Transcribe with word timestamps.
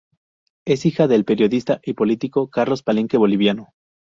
Es 0.65 0.87
hija 0.87 1.07
del 1.07 1.25
periodista 1.25 1.79
y 1.83 1.93
político 1.93 2.49
Carlos 2.49 2.81
Palenque 2.81 3.17
boliviano. 3.19 3.67